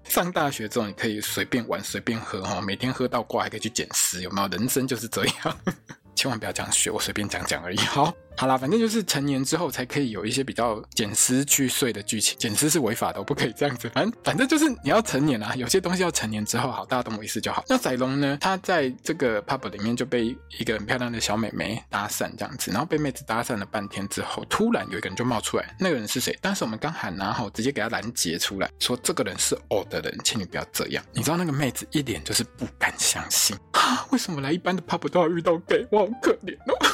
[0.05, 4.47] 上大学之后，你可以随便玩、随便喝哈，每天喝到挂，还可以去捡尸，有没有？
[4.47, 5.59] 人生就是这样，
[6.15, 7.79] 千万不要这样学，我随便讲讲而已。
[7.79, 8.15] 好。
[8.37, 12.37] 好啦，反正就是成年之后才可以有一些比较捡尸去睡的剧情。
[12.39, 13.89] 捡尸是违法的，我不可以这样子。
[13.91, 17.63] 反正反正就是你要成年啊，有些东西要成年之后，好，大家懂我意思就好。
[17.69, 26.37] 那仔龙呢，他在这个 pub 里面就被一个很漂亮的小美眉搭讪这样子，然后被妹子搭讪了半天之后，突然有一个人就冒出来，那个人是谁？
[26.41, 31.05] 但是我们刚喊然后直接给他拦截出来，说这个人是偶的人，请你不要这样。
[31.13, 35.87] 你知道那个妹子一脸就是不敢相信啊， 为什么来一般的 pub 都要遇到 gay？
[35.93, 36.92] 我好可怜哦。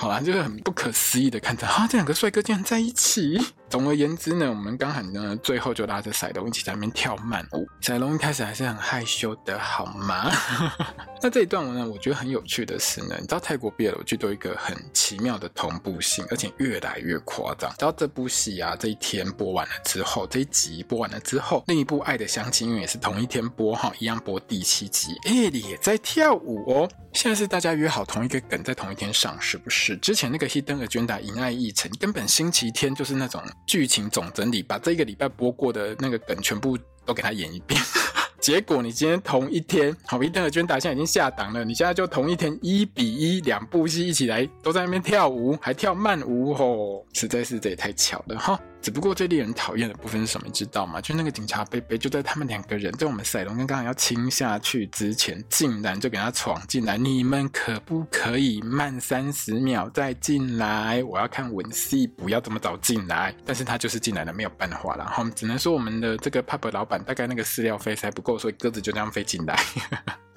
[0.00, 3.36] 好啦，就是很不可思议的看着，啊，这两个帅哥竟然在一起。
[3.70, 7.66] 总而言之呢，我们刚喊呢，最后就拉着赛隆一起在那边跳慢舞。
[7.82, 10.30] 赛隆一开始还是很害羞的，好吗？
[11.20, 17.70] 那这一段呢，我觉得很有趣的是呢，你知道泰国 BL 剧都有一个很奇妙的同步性，而且越来越夸张。
[17.72, 26.88] 知道这部戏啊，这一天播完了之后，这一集播完了之后，另一部《爱的相亲》也是同一天播哈，一样播第七集，艾莉也在跳舞哦。
[27.12, 29.96] 现在是大家约好同一个梗在同一天上，是不是？
[29.96, 37.80] 之前那个《Hidden Agenda》银爱一程，根本星期天就是那种剧情总整理，把这一个礼拜播过的那个梗全部都给他演一遍。
[38.40, 48.58] 结果你今天同一天，好，《Hidden Agenda》现在已经下档了，你现在就同一天一比一两部戏一起来，都在那边跳舞，还跳慢舞，吼，实在是这也太巧了哈。
[48.80, 50.46] 只不过最令人讨厌的部分是什么？
[50.46, 51.00] 你知道吗？
[51.00, 56.96] 就那个警察贝贝，就在他们两个人在我们赛隆跟刚刚要亲下去之前，竟然就给他闯进来。
[56.96, 61.02] 你们可不可以慢三十秒再进来？
[61.04, 63.34] 我要看吻戏，不要这么早进来。
[63.44, 65.04] 但是他就是进来了，没有办法了。
[65.04, 69.58] 然后只能说我们的这个 pub 老板大概那个饲料费还不够，所以鸽子就这样飞进来。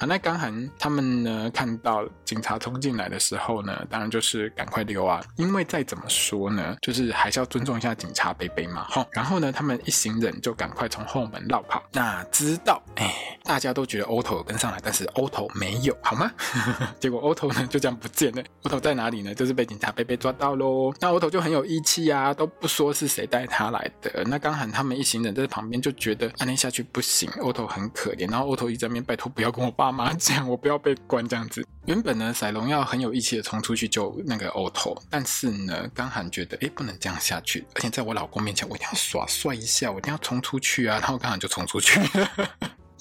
[0.02, 8.84] 好，那刚韩他们呢，看到警察冲进来的时候呢，当然就是赶快溜啊，因为再怎么说呢，就是还是要尊重一下警察贝贝嘛。
[8.90, 11.84] 好，然后呢，他们一行人就赶快从后门绕跑。
[11.92, 16.32] 那知道，哎，大家都觉得 Otto 跟上来，但是 Otto 没有，好吗？
[17.00, 18.44] 结果 Otto 呢就这样不见了。
[18.64, 19.36] Otto 在哪里呢？
[19.36, 20.92] 就是被警察贝贝抓到喽。
[21.00, 24.24] 那 Otto 就很有义气啊，都不说是谁带他来的。
[24.24, 28.28] 那刚韩他们一行人在旁边就觉得，按那下去不行，Otto 很可怜。
[28.32, 29.91] 然后 Otto 一直在那边拜托，不要跟我爸。
[29.92, 31.66] 麻将，我不要被关这样子。
[31.86, 41.00] 原本呢，赛龙要很有义气的冲出去救那个欧头但是呢，刚好觉得，诶，不能这样下去，而且在我老公面前，我一定要耍帅一下，我一定要冲出去啊！
[41.00, 42.00] 然后刚好就冲出去。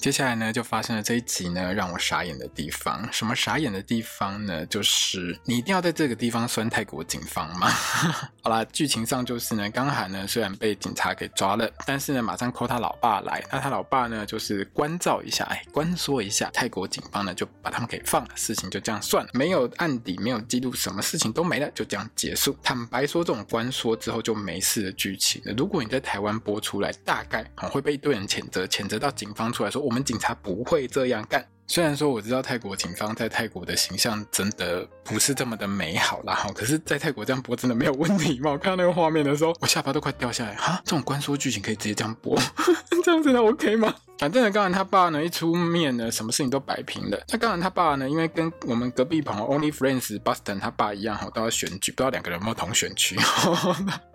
[0.01, 3.07] 接下来呢，就发生了这一集呢让我傻眼的地方。
[3.13, 4.65] 什么傻眼的地方呢？
[4.65, 7.69] 就是你一定要在这个地方酸泰国警方吗？
[8.41, 13.43] 好啦，剧情上就是呢，刚涵呢虽然被警察给抓了，但是呢马上 call 他老爸来。
[13.51, 22.57] 那他老爸呢就是关照一下，哎，关说一下，泰国警方呢就把他们给放了，事情就这样算了，没有案底，没有记录，什么事情都没了，就这样结束。
[22.63, 25.53] 坦白说，这种关说之后就没事的剧情了。
[25.55, 29.90] 如果你在台湾播出来，大概会被一堆人谴责，谴责到警方出来说。
[29.91, 31.45] 我们警察不会这样干。
[31.67, 38.51] 虽然说我知道泰国警方在泰国的形象真的不是这么的美好啦，哈，可是，在泰国这样播真的没有问题吗？
[38.51, 40.55] 我看到那个画面的时候，我下巴都快掉下来。
[40.55, 42.39] 哈，这种关说剧情可以直接这样播，
[43.03, 43.93] 这样真的 OK 吗？
[44.21, 47.19] 反正呢，刚才他爸呢一出面呢，什么事情都摆平了。
[47.29, 53.17] 那刚才他爸呢，因为跟我们隔壁朋友 Only Friends Boston 他爸一样哈，都要选举，不知道两个人有没有同选区。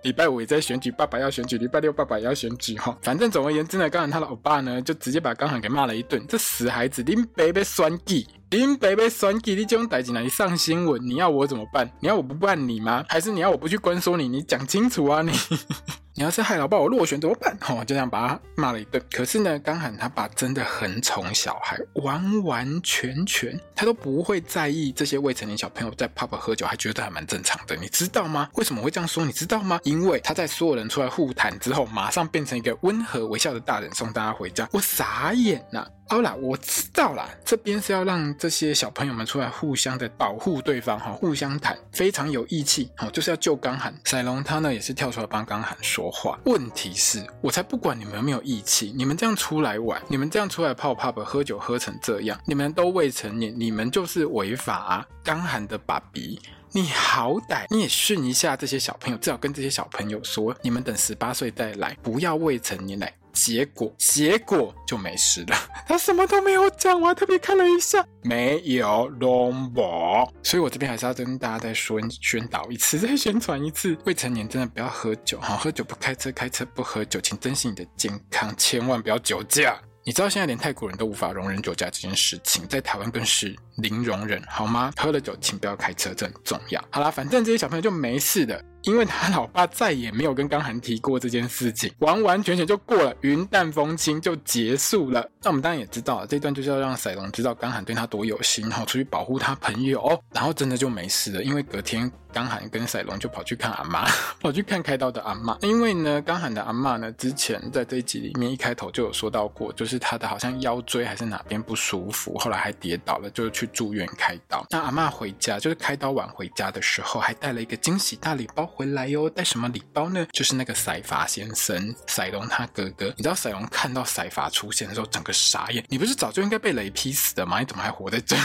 [0.03, 2.97] 礼拜五也在选举，爸爸要选举；礼拜六爸爸也要选举哈。
[3.03, 6.25] 反正总而言之呢，刚才他老爸呢就直接把刚才给骂了一顿。
[6.29, 11.05] 这死孩子，林北被酸计，林北被酸计，你这种代志哪里上新闻？
[11.05, 11.91] 你要我怎么办？
[11.99, 13.05] 你要我不办你吗？
[13.09, 14.29] 还是你要我不去关说你？
[14.29, 15.33] 你讲清楚啊你！
[16.15, 17.59] 你要是害老爸我落选怎么办？
[17.69, 19.03] 哦，就这样把他骂了一顿。
[19.11, 28.49] 可是呢，刚喊他爸真的很宠小孩，完完全全他都不会在意这些未成年小朋友在 pub 喝酒，还觉得还蛮正常的，你知道吗？
[28.55, 29.25] 为什么会这样说？
[29.25, 29.81] 你知道吗？
[29.83, 34.69] 因为他在所有人出来互谈之后，马上变成一个温和微笑的大人，送大家回家。
[34.71, 35.91] 我傻眼了。
[36.09, 43.93] 好啦，我知道啦，这边是要让这些小朋友们出来互相的保护对方哈，互相谈，非常有义气，好，就是要救刚韩。
[44.05, 46.39] 赛龙他呢也是跳出来帮刚韩说话。
[46.45, 55.07] 问题是，我才不管你们有没有义气，你们这样出来玩，你们这样出来泡 pub 喝酒喝成这样，你们都未成年，你们就是违法啊！
[55.25, 56.41] 刚韩的爸比，
[56.71, 63.13] 你好歹你也训一下这些小朋友，至少跟这些小朋友说，你们等十八岁再来，不要未成年来。
[63.37, 65.57] 结果，结果就没事了。
[65.87, 70.27] 他什么都没有讲，我还特别看了一下，没有龙博。
[70.43, 79.79] 所以我这边还是要跟大家再说宣导一次，再宣传一次：未成年真的不要喝酒，好，喝酒不开车，开车不喝酒，请珍惜你的健康，千万不要酒驾。
[80.03, 84.93] 你知道现在连泰国人都无法容忍酒驾这件事情，在台湾更是零容忍，好吗？
[84.97, 86.83] 喝了酒请不要开车，这很重要。
[86.91, 88.65] 好啦，反正这些小朋友就没事的。
[88.87, 95.29] 因为他老爸再也没有跟刚韩提过这件事情， 完完全全就过了，云淡风轻就结束了。
[95.43, 101.43] 那我们当然也知道，这段就是要让赛隆知道刚韩对他多有心，然后出去保护他朋友，然后真的就没事了。
[101.43, 104.07] 因为隔天刚韩跟赛隆就跑去看阿妈，
[104.41, 105.57] 跑去看开刀的阿妈。
[105.63, 114.65] 因为呢，刚韩的阿妈呢，之前在这一集里面一开头就有说到过，就是他的好像腰椎还是哪边不舒服，后来还跌倒了，就去住院开刀。
[114.71, 118.65] 那阿妈回家就是开刀完回家的时候，还带了一个惊喜大礼包。
[118.77, 120.27] 回来哟，带什么礼包呢？
[120.33, 123.07] 就是那个赛法先生，赛龙他哥哥。
[123.17, 125.83] 你知道赛龙看到赛法出现的时候，整个傻眼。
[125.89, 127.59] 你不是早就应该被雷劈死的吗？
[127.59, 128.43] 你怎么还活在这里？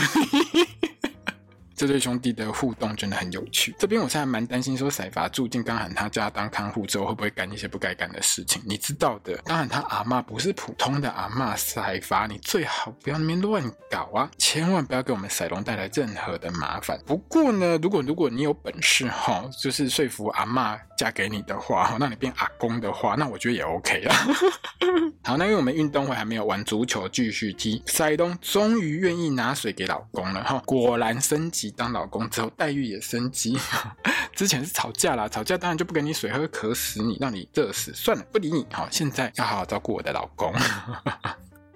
[1.81, 3.73] 这对兄弟的互动真的很有趣。
[3.79, 8.61] 这边我现在蛮担心说，彩发住进刚喊他叫他当看护之后，会不会干一些不该干的事情？
[8.67, 17.01] 你知道的，刚喊他阿嬷不是普通的阿嬷，彩发你最好不要那边乱搞啊，千万不要给我们赛龙带来任何的麻烦。
[17.03, 24.15] 不过呢，如果如果你有本事哈，就是说服阿嬷嫁给你的话，那你变阿公的话，那我觉得也 OK 啊。
[25.25, 33.57] 好，那因为我们运动会还没有完，足球继续踢，赛东终于愿意拿水给老公了哈，果然升级当老公之后待遇也升级。
[34.35, 38.65] 之前是吵架啦，吵架当然就不给你水喝，渴死你，让你热死，算了，不理你。
[38.71, 40.53] 好，现在要好好照顾我的老公。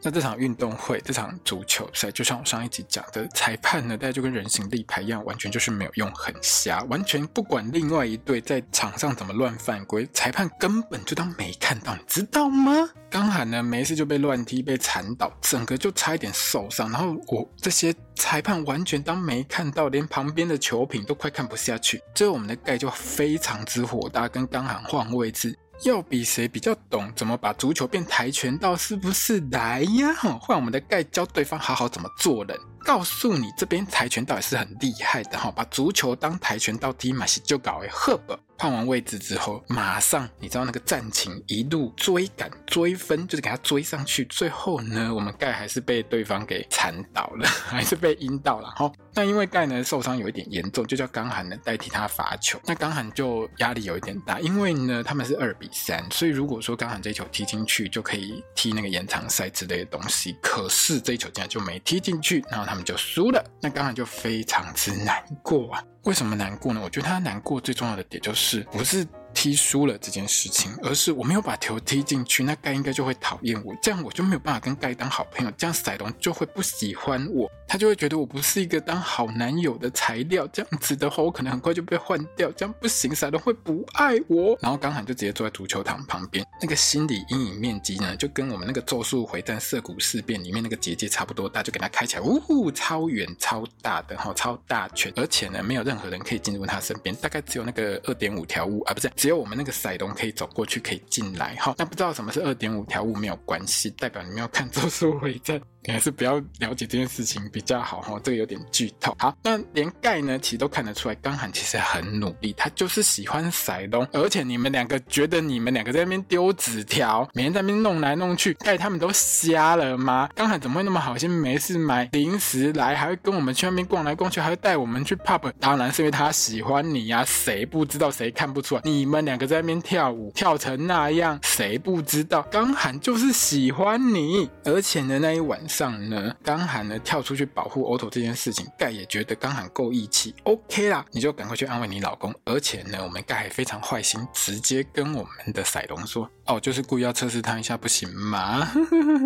[0.06, 12.88] 那这场运动会，这场足球赛，就像我上一集讲的，裁判呢，大家就跟人形立牌一样，完全就是没有用，很瞎，完全不管另外一队在场上怎么乱犯规，裁判根本就当没看到，你知道吗？
[13.10, 25.58] 刚喊呢，没事就被乱踢，被铲倒，整个就差一点受伤，然后我这些裁判完全当没看到，连旁边的球品都快看不下去，最后我们的盖就非常之火大，跟刚喊换位置。
[25.84, 29.40] 要比谁比较懂怎么把足球变跆拳道，是不是？
[29.52, 38.38] 来呀，换我们的盖教对方好好怎么做人，告诉你这边跆拳道也是很厉害的哈，把足球当跆拳道踢嘛，是就搞哎赫本。
[38.58, 44.24] 换完位置之后，马上你知道那个战情一路追赶追分，就是给他追上去。
[44.26, 48.70] 最后呢，我们盖还是被对方给缠倒了，还是被阴到了。
[48.70, 52.58] 哈，那因为盖呢受伤有一点严重，就叫刚涵呢代替他罚球。
[52.64, 60.34] 那刚涵就压力有一点大，因为呢他们是二比三，所以如果说刚涵这一球踢进去，就可以踢那个延长赛之类的东西。
[60.42, 63.44] 可是这一球竟然就没踢进去，然后他们就输了。
[63.62, 65.84] 那当然就非常之难过啊。
[66.04, 66.82] 为什么难过呢？
[66.84, 69.08] 我觉得他难过最重要的点就是不是。
[69.36, 84.58] 踢输了这件事情，而是我没有把球踢进去，那盖应该就会讨厌我，这样我就没有办法跟盖当好朋友，这样赛龙就会不喜欢我，他就会觉得我不是一个当好男友的材料，这样子的话，我可能很快就被换掉，这样不行，赛龙会不爱我。
[84.62, 99.12] 然后刚好就直接坐在足球场旁边，那个心理阴影面积呢，就跟我们那个咒术回战涩谷事变里面那个结界差不多大，就给他开起来，呜，超远超大的哈，超大圈，而且呢，没有任何人可以进入他身边，大概只有那个二点五条悟啊，不是。
[99.26, 101.56] 只有我们那个赛龙可以走过去，可以进来。
[101.56, 105.60] 哈，那不知道什么是二点五条悟没有关系，代表你们要看咒术回战。
[105.88, 109.16] 你还是不要了解这件事情比较好哈，这个有点剧透。
[109.20, 114.08] 好，那连盖呢，其实都看得出来，刚涵其实很努力，他就是喜欢赛龙。
[114.12, 120.28] 而且你们两个觉得你们两个在那边丢纸条，每天在那边弄来弄去，盖他们都瞎了吗？
[120.34, 125.52] 刚喊怎么会那么好心，没事买零食来，还会跟我们去那边逛来逛去，还会带我们去 pub？
[125.60, 128.10] 当然是因为他喜欢你呀，谁不知道？
[128.10, 128.82] 谁看不出来？
[128.84, 132.42] 你们两个在那边跳舞跳成那样，谁不知道？
[132.52, 135.75] 刚涵就是喜欢你，而且呢，那一晚上。
[135.76, 142.34] 上呢，刚涵呢跳出去保护欧头这件事情，盖也觉得刚涵够义气，OK 啦，你就赶快去安慰你老公。
[142.46, 148.66] 而且呢，我们盖还非常坏心，直接跟我们的赛龙说：“哦，就是故意要测试他一下，不行吗？”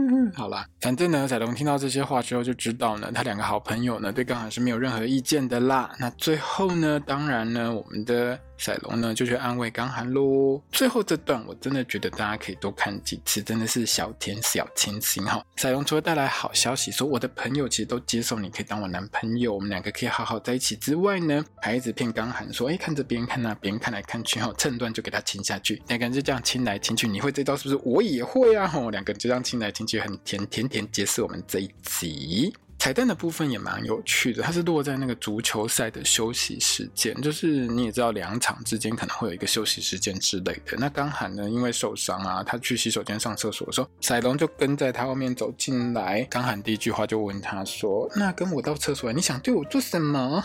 [0.34, 5.92] 好啦，反正呢，赛龙听到这些话之后就知道呢，他两个好朋友呢对刚涵是没有任何意见的啦。
[6.00, 8.40] 那最后呢，当然呢，我们的。
[8.60, 10.62] 赛龙呢就去安慰刚涵喽。
[10.72, 15.44] 最后这段我真的觉得大家可以多看几次，真的是小甜小清新哈。
[15.56, 27.08] 赛龙除了带来好消息，说我的朋友其实都接受你可以当我男朋友，我们两个可以好好在一起之外呢，还一直骗刚涵说，哎，看这边看那边看来看去哈，趁乱就给他亲下去，两个人就这样亲来亲去。
[27.08, 27.82] 你会这招是不是？
[27.86, 32.54] 我也会啊哈，两个人就这样亲来亲去，很甜甜甜，结束我们这一集。
[32.80, 40.78] 彩蛋的部分也蛮有趣的，它是落在那个足球赛的休息时间，就是你也知道两场之间可能会有一个休息时间之类的。
[40.78, 46.24] 那刚涵呢，因为受伤啊，他去洗手间上厕所的时候，赛龙就跟在他后面走进来。
[46.30, 50.42] 刚涵第一句话就问他说：“那跟我到厕所，你想对我做什么？”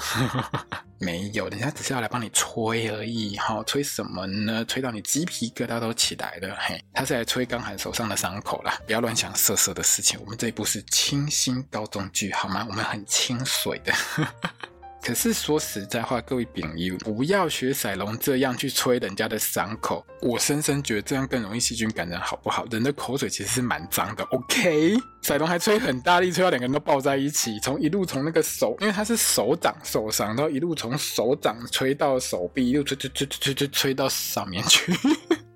[0.99, 4.64] 没有，人家只是要来帮你吹而已，哈，吹什么呢？
[4.64, 10.18] 吹到你鸡皮疙瘩都起来了，嘿，他是来吹刚涵手上的伤口啦，不要乱想色色的事情。
[10.20, 12.67] 我们这一部是清新高中剧，好吗？
[12.69, 13.93] 我们很清水的。
[15.07, 20.03] 可是说实在话，各位朋友，不要学赛龙这样去吹人家的伤口。
[20.23, 22.65] 我深深觉得这样更容易细菌感染，好不好？
[22.71, 24.25] 人的口水其实是蛮脏的。
[24.25, 34.91] OK，赛龙还吹很大力，吹到两个人都抱在一起，从一路从那个手，因为他是手掌受伤，然后一路从手掌吹到手臂，又吹吹吹吹吹吹吹到上面去。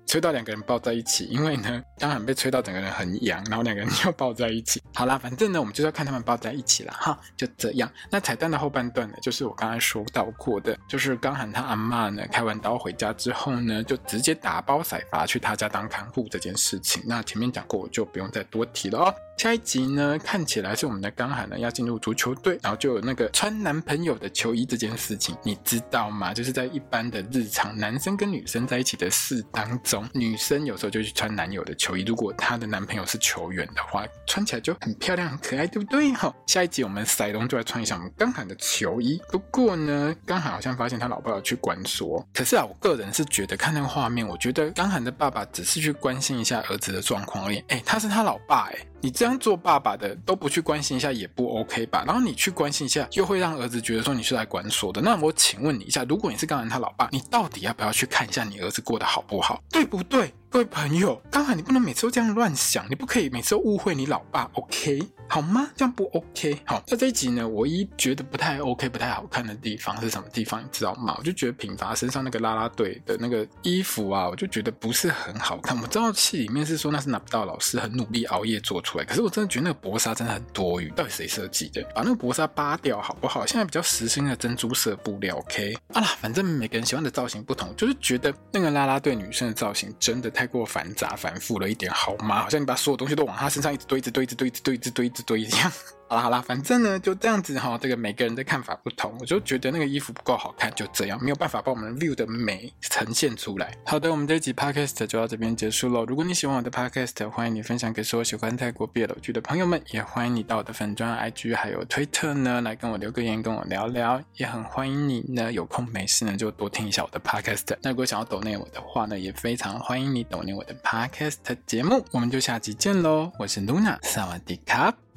[0.09, 4.81] 吹到两个人抱在一起，因为呢，刚好被吹到整个人很痒，然后两个人 就抱在一起。
[4.91, 7.87] 好啦，反正呢，我们就是要看他们抱在一起了哈，就这样。
[8.09, 17.03] 那彩蛋的后半段呢，就是我刚才说到过的，就是刚喊他阿嬷呢开完刀回家之后呢，就直接打包赛发去他家当看护这件事情。
[17.05, 19.13] 那前面讲过，我就不用再多提了哦。
[19.37, 26.33] 下一集呢，看起来是我们的刚涵呢要进入足球队，然后就有那个穿男朋友的球衣这件事情，你知道吗？
[26.33, 36.11] 就是在一般的日常男生跟女生在一起的事当中，女生有时候就去穿男友的球衣，如果她的男朋友是球员的话，穿起来就很漂亮、很可爱，对不对？
[36.13, 39.21] 好，下一集我们赛龙就来穿一下我们刚喊的球衣。
[39.29, 47.63] 不过呢，刚涵好像发现他老爸要去关说，可是啊，我个人是觉得看那个画面，我觉得刚喊的爸爸只是去关心一下儿子的状况而已。
[47.67, 48.77] 哎，他是他老爸，哎。
[49.01, 52.03] 你这样做爸爸的都不去关心一下也不 OK 吧？
[52.05, 55.01] 然后你去关心一下，又会让儿子觉得说你是来管锁的。
[55.01, 59.61] 那我请问你一下，如果你是刚才他老爸，你到底要不要去看一下你儿子过得好不好？
[59.71, 60.33] 对不对？
[60.51, 64.99] 各位朋友，刚好你不能每次都这样乱想，你不可以每次都误会你老爸，OK？
[65.27, 65.69] 好吗？
[65.75, 66.59] 这样不 OK？
[66.65, 70.59] 好，那这一集呢，我一觉得不太 OK、不太好看的地方是什么地方？
[70.59, 71.13] 你知道吗？
[71.19, 75.79] 我就觉得品发身上那个啦啦队的那个衣服啊，我就觉得不是很好看。
[75.79, 80.89] 我知道戏里面是说那是拿不到老师很努力熬夜做出来，可是我真的觉得那个薄纱真的很多余。
[80.95, 81.83] 到底谁设计的？
[81.93, 83.45] 把那个薄纱扒掉好不好？
[83.45, 85.77] 现在比较时兴的珍珠色布料，OK？
[85.93, 92.43] 啊啦，反正每个人喜欢的造型不同，就是觉得那个啦啦队女生的造型真的太过繁杂繁复了一点，好吗？
[92.43, 95.71] 好像你把所有东西都往他身上一直堆，一直堆，一直堆，一直堆，一直堆，一直堆一样。
[96.09, 103.71] 好啦好啦，反正呢就这样子哈，这个每个人的看法不同，我就觉得那个衣服不够好看，就这样没有办法把我们 view 的美呈现出来。
[103.85, 106.03] 好的，我们这一集 podcast 就到这边结束喽。
[106.05, 114.19] 如果你喜欢我的 podcast，欢迎你分享给所有喜欢泰国 BL 剧的朋友们，也欢迎你到我的粉专 IG 还有推特呢来跟我留个言，跟我聊聊。
[114.37, 117.77] 也很欢迎你呢有空没事呢就多听一下我的 podcast。
[117.83, 121.35] 那如果想要抖内我的话呢，也非常欢迎你抖内我的 podcast
[121.67, 122.03] 节目。
[122.11, 125.08] 我们就下集见喽，我是 Luna，萨瓦迪卡。